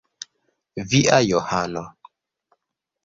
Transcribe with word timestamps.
Via 0.89 1.19
Johano. 1.29 1.83